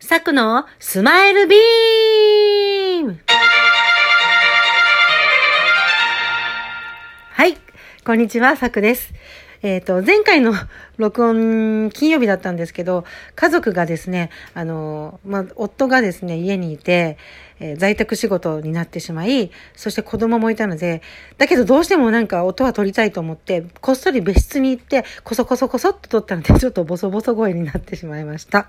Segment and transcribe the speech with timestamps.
[0.00, 3.18] サクのスマイルビーム
[7.32, 7.56] はい、
[8.06, 9.12] こんにちは、サクです。
[9.60, 10.54] えっ、と、前回の
[10.98, 13.04] 録音、金曜日だったんですけど、
[13.36, 17.16] 家族がですね、あの、まあ、夫がですね、家にいて、
[17.60, 21.02] えー在宅仕事になってしまい、そして子供もいたので、
[21.38, 28.66] だけどどうしてもなんか音は取りたいと思って、こっそり別室に行って、こそこそこそっと撮ったので、ちょっとボソボソ声になってしまいました。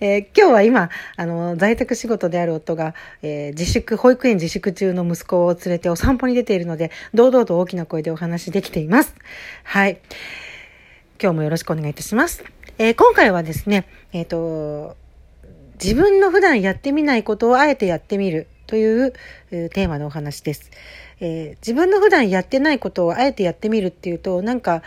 [0.00, 9.14] えー今日は今、あの、在宅仕事である夫が、えー自粛、保育園自粛中の息子を連れてお散歩に出ているので、堂々と大きな声でお話できています。
[9.62, 10.00] はい。
[11.24, 12.44] 今日もよろしくお願いいたします。
[12.76, 14.94] えー今回はですね、えっ、と、
[15.82, 19.14] 自分の普段やってみないことをあえてやってみるという
[19.50, 20.70] テーマのお話です。
[21.20, 24.82] えー自分の普段やってないことをあえてやってみるっていうと、なんか、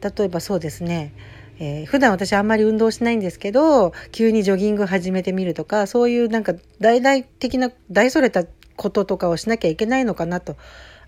[0.00, 1.12] 例えばそうですね、
[1.58, 8.44] えー普段私あんまり運動しないんですけど、急にジョギング始めてみるとか、そういうなんか大々的な、大それた
[8.76, 10.56] こととかをしなきゃいけないのかなと。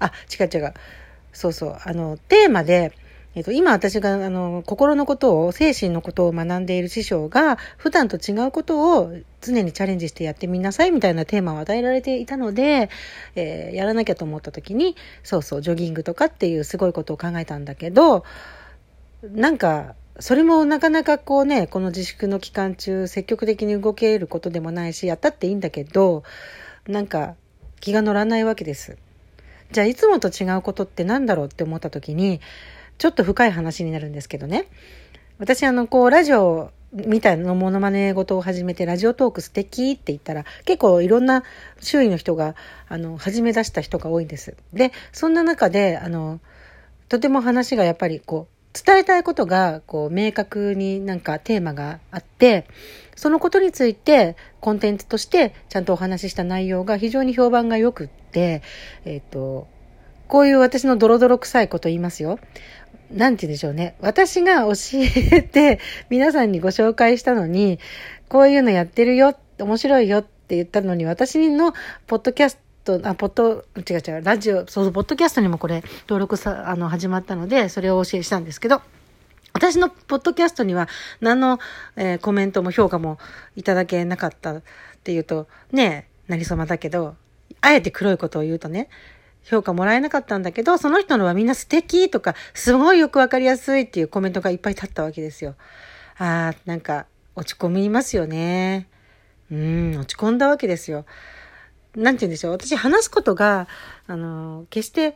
[0.00, 0.74] あ、違う違う。
[1.32, 1.76] そうそう。
[1.84, 2.90] あの、テーマで、
[3.34, 12.90] えっと、今私が、あの、心のことを、精神のことを学んでいる師匠が、普段と違うことを常にチャレンジしてやってみなさいみたいなテーマを与えられていたので、
[13.34, 18.24] えーやらなきゃと思った時に、そうそう、ジョギングとかっていうすごいことを考えたんだけど、
[19.22, 26.22] なんか、それもなかなかこうね、この自粛の期間中、積極的に動けることでもないし、やったっていいんだけど、
[26.86, 27.34] なんか、
[27.80, 28.98] 気が乗らないわけです。
[29.72, 32.40] じゃあ、いつもと違うことって何だろうって思った時に、
[32.98, 34.66] ちょっと深い話になるんですけどね。
[35.38, 41.42] 私、あの、こう、ラジオみたいなモノマネ事を始めて、ラジオトーク素敵って言ったら、結構いろんな
[41.80, 42.54] 周囲の人が、
[42.88, 44.56] あの、始め出した人が多いんです。
[44.72, 46.40] で、そんな中で、あの、
[47.08, 52.66] とても話がやっぱりこう、伝えたいことが、こう、明確になんかテーマがあって、
[53.16, 58.62] そのことについて、コンテンツとして、ちゃんとお話しした内容が非常に評判が良くって、
[59.04, 59.66] えっ、と、
[60.28, 62.38] こういう私のドロドロ臭いこと言いますよ。
[63.14, 63.96] なんて言うんでしょうね。
[64.00, 65.78] 私が教えて、
[66.08, 67.78] 皆さんにご紹介したのに、
[68.28, 71.72] こういうのやってるよ、面白いよって言ったのに、私の
[72.06, 78.82] ポッドキャスト、あ、ポッド、違う違う、ラジオ、そうそう、ポッドキャストにもこれ登録さ、あの、始まったので、それをお教えしたんですけど、
[79.52, 80.88] 私のポッドキャストには
[81.20, 81.58] 何の、
[81.96, 83.18] えーコメントも評価も
[83.56, 84.62] いただけなかったっ
[85.04, 87.16] ていうと、ねえ、なりそまだけど、
[87.60, 88.88] あえて黒いことを言うとね、
[89.44, 95.54] 評価もらえなかったんだけど、その人のはみんな素敵とか、すごいよくわかりやすいっていうコメントがいっぱい立ったわけですよ。
[96.18, 98.88] ああ、なんか落ち込みますよね。
[99.50, 101.04] うん、落ち込んだわけですよ。
[101.94, 102.52] なんて言うんでしょう。
[102.52, 103.68] 私話すことが、
[104.06, 105.14] あの、決して、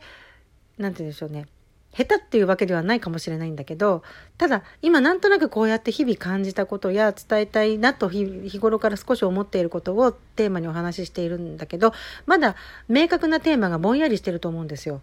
[0.77, 1.47] なんて言うんでしょうね。
[1.97, 4.03] 下手っていうわけではないかもしれないんだけど、
[4.37, 11.93] ただ今なんとなくこうやって日々感じたことや伝えたいなと日頃から少し思っていることをテーマにお話ししているんだけど、
[12.27, 12.55] まだ
[12.87, 15.01] 明確なテーマがぼんやりしてると思うんですよ。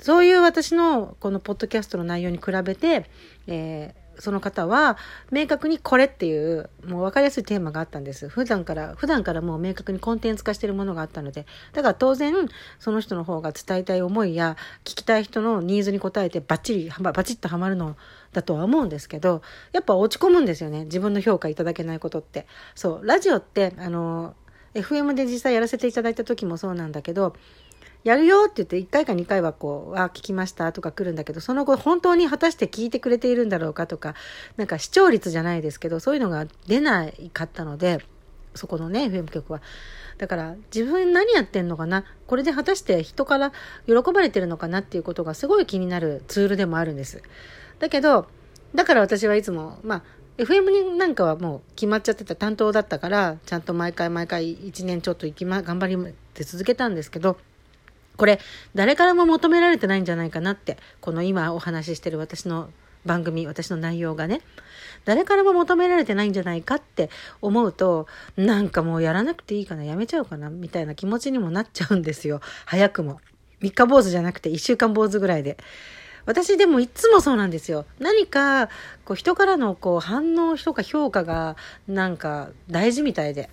[0.00, 3.08] そういう私のこのポッドキャストの内容に比べて、
[3.46, 4.96] えーその方は
[5.30, 8.28] 明確にこれっていうもう分かりやすいテーマがあったんです。
[8.28, 11.46] 普段から、普段からもう明確にコンテンツ化しているものがあったので。
[11.72, 12.34] だから当然
[12.78, 17.96] その人の方が伝えたい思いや聞きたい人のニーズに応えてバッチリ、バチッとはまるの
[18.32, 20.84] だとは思うんですけど、やっぱ落ち込むんですよね。
[20.84, 22.46] 自分の評価いただけないことって。
[22.74, 24.34] そう、ラジオって、あの、
[24.74, 27.34] FM で実際やらせていただいた時もそうなんだけど、
[28.06, 34.14] やるよって言って1回か2回はこう、あ、聞きましたとか来るんだけど、その後本当に果たして聞いてくれているんだろうかとか、
[34.56, 37.98] なんか視聴率じゃないですけど、そういうのが出ないかったので、
[38.54, 39.60] そこのね、FM 局は。
[40.18, 42.04] だから、自分何やってんのかな？
[42.28, 43.52] これで果たして人から
[43.86, 47.22] 喜ばれてるのかなっていうことがすごい気になるツールでもあるんです。
[47.80, 48.28] だけど、
[48.72, 50.02] だから私はいつも、まあ、
[50.38, 57.36] FM になんかはもう決まっちゃってた担当だったから、ちゃんと毎回毎回1年ちょっと行きま、頑張りて続けたんですけど、
[58.16, 58.40] これ、
[58.74, 62.70] 誰からも求められてないんじゃないかなって、この今お話ししてる私の
[63.04, 64.40] 番組、私の内容がね、
[65.04, 67.10] 誰からも求められてないんじゃないかって
[67.40, 72.40] 思うと、なんかもうやらなくていいかな、やめちゃおうかな、みたいな気持ちにもなっちゃうんですよ。
[72.66, 73.20] 早くも。
[73.60, 75.56] 三日坊主じゃなくて一週間坊主ぐらいで。
[76.26, 77.86] 私でもいつもそうなんですよ。
[78.00, 78.66] 何か、
[79.04, 83.48] こう人からのこう反応とか評価がなんか大事みたいで。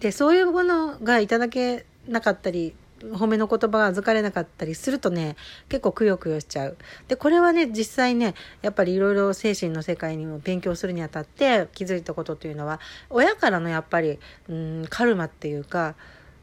[0.00, 5.36] で、そういうものがいただけなかったり、褒めの言葉が預かれなかったりするとね、
[5.68, 6.76] 結構くよくよしちゃう。
[7.08, 12.80] で、これはね、実際ね、やっぱりいろいろ精神の世界にも勉強するにあたって気づいたことというのは、
[13.10, 14.18] 親からのやっぱり、
[14.48, 15.94] うん、カルマっていうか、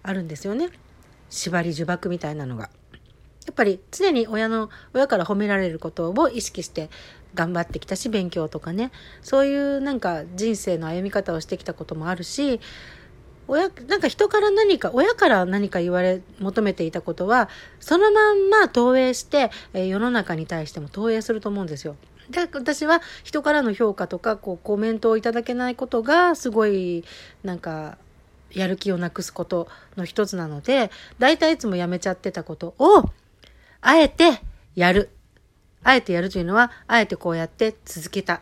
[0.04, 0.70] あるんですよね。
[1.30, 2.70] 縛り呪縛みたいなのが。
[3.46, 6.90] やっぱり常に親の、親から褒められることを意識して
[7.36, 8.92] 頑張ってきたし、勉強とかね。
[9.22, 12.60] そういうなんか人生の歩み方をしてきたこともあるし、
[13.48, 17.50] 親、なんか人から何か、親から何か言われ、求めていたことは、
[17.80, 21.96] そのまんま投影して、えー、世の中に対しても投影すると思うんですよ。
[22.30, 27.04] で、私は人からの評価とか、こう、コメントをいただけないことが、すごい、
[27.44, 27.98] なんか、
[28.52, 30.90] やる気をなくすことの一つなので、
[31.20, 33.10] 大体いつもやめちゃってたことを、
[33.82, 34.42] あえて
[34.76, 35.10] やる。
[35.84, 38.42] あえてやるというのは、あえてこうやって続けた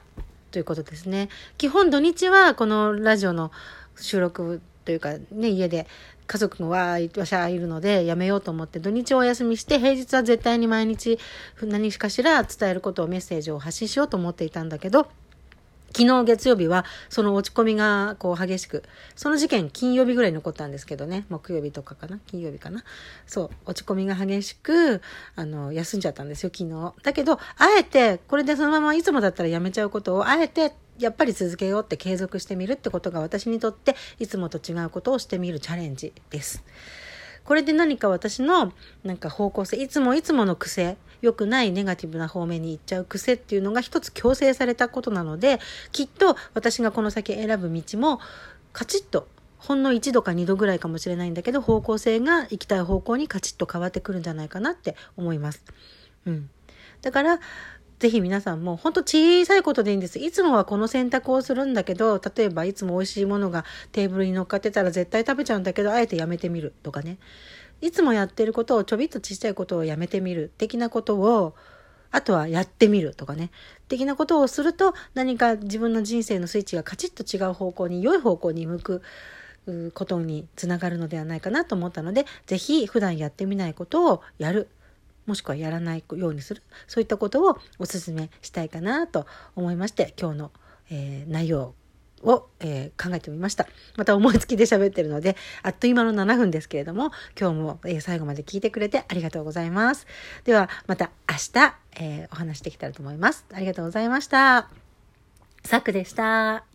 [0.51, 1.29] ということですね。
[1.57, 3.51] 基本土日はこのラジオの
[3.95, 5.87] 収録というかね、家で
[6.25, 11.19] 家族がわーわしゃいるのでやめようと思って土日をお休みして平日は絶対に毎日
[11.61, 15.07] 何かしら伝えることをメッセージを発信しようと思っていたんだけど、
[15.95, 18.83] 昨日月曜日はその落ち込みがこう激しく、
[19.15, 22.19] その事件金曜日ぐらい残ったんですけどね、木曜日とかかな？
[22.25, 22.83] 金曜日かな？
[23.27, 25.01] そう、落ち込みが激しく、
[25.35, 26.93] あの、休んじゃったんですよ、昨日。
[27.03, 27.39] だけど、あ
[27.77, 36.63] えて、これでそのままいつもだったらやめちゃうことを、あえてやっぱり続けようって継続してみるってことが私にとっていつもと違うことをしてみるチャレンジです。
[37.45, 38.73] これで何か私の
[39.03, 45.59] なんか方向性、いつもいつもの癖、良くないネガティブな方面に行っちゃう癖っていうのが一つ強制されたことなので、
[45.91, 48.19] きっと私がこの先選ぶ道も
[48.71, 55.63] カチッとほんの1度か2度ぐらいかもしれないんだけど、方向性が行きたい方向にカチッと変わってくるんじゃないかなって思います。
[56.25, 56.49] うん。
[57.01, 57.39] だから、
[58.03, 60.19] ぜひ皆さんも、ほんと小さいことでいいんです。
[60.19, 63.63] いつもはこの選択をするんだけど、例えばいつも美味しいものが
[63.93, 67.17] テーブルに乗っかってたら絶対食べちゃうんだけど、あえてやめてみるとかね。
[67.79, 71.55] いつもやってることをちょびっとちっちゃいことをやめてみる的なことを、
[72.11, 73.51] あとはやってみるとかね。
[73.87, 79.01] 的なことをすると何か自分の人生のスイッチがカチッと違う方向に、良い方向に向く
[79.93, 84.67] ことにつながるのではないかなと思ったので、ぜひ普段やってみないことをやる。
[85.25, 89.25] もしくはやらないようにするそういったことをお勧めしたいかなと
[89.55, 90.51] 思いまして今日の、
[90.89, 91.75] えー、内容
[92.23, 93.67] を、えー、考えてみました。
[93.97, 100.07] また思いつきで喋ってるので、あっという間の7分ですけれども、今日も、えー、最後まで聞いてくれてありがとうございます。
[100.45, 103.45] では、また明日、えー、お話できたらと思います。
[103.53, 104.69] ありがとうございました。
[105.63, 106.72] サクでした。